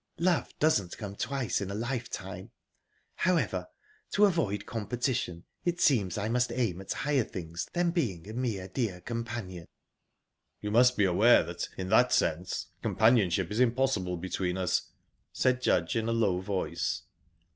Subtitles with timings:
[0.17, 3.67] Love doesn't come twice in a lifetime...However,
[4.13, 8.67] to avoid competition, it seems I must aim at higher things than being a mere
[8.67, 9.67] dear companion."
[10.59, 14.89] "You must be aware that, in that sense, companionship is impossible between us,"
[15.33, 17.03] said Judge, in a low voice.